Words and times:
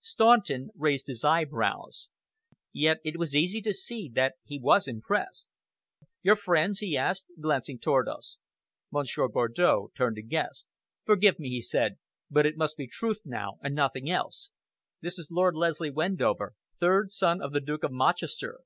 Staunton 0.00 0.70
raised 0.76 1.08
his 1.08 1.24
eyebrows. 1.24 2.08
Yet 2.72 3.00
it 3.02 3.16
was 3.18 3.34
easy 3.34 3.60
to 3.62 3.72
see 3.72 4.08
that 4.14 4.34
he 4.44 4.56
was 4.56 4.86
impressed. 4.86 5.48
"Your 6.22 6.36
friends?" 6.36 6.78
he 6.78 6.96
asked, 6.96 7.26
glancing 7.40 7.76
towards 7.80 8.08
us. 8.08 8.38
Monsieur 8.92 9.26
Bardow 9.26 9.88
turned 9.96 10.14
to 10.14 10.22
Guest. 10.22 10.68
"Forgive 11.04 11.40
me," 11.40 11.48
he 11.50 11.60
said, 11.60 11.98
"but 12.30 12.46
it 12.46 12.56
must 12.56 12.76
be 12.76 12.86
truth 12.86 13.22
now, 13.24 13.58
and 13.64 13.74
nothing 13.74 14.08
else. 14.08 14.50
This 15.00 15.18
is 15.18 15.28
Lord 15.28 15.56
Leslie 15.56 15.90
Wendover, 15.90 16.54
third 16.78 17.10
son 17.10 17.42
of 17.42 17.52
the 17.52 17.60
Duke 17.60 17.82
of 17.82 17.90
Mochester. 17.90 18.60